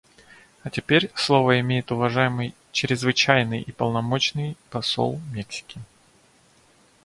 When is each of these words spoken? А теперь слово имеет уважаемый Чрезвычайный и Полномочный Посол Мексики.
А 0.63 0.71
теперь 0.71 1.11
слово 1.13 1.59
имеет 1.59 1.91
уважаемый 1.91 2.55
Чрезвычайный 2.71 3.61
и 3.61 3.71
Полномочный 3.71 4.57
Посол 4.71 5.19
Мексики. 5.31 5.79